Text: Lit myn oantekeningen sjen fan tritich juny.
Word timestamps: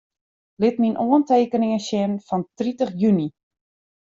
Lit 0.61 0.75
myn 0.81 0.99
oantekeningen 1.07 1.81
sjen 1.87 2.13
fan 2.27 2.41
tritich 2.57 2.93
juny. 3.01 3.23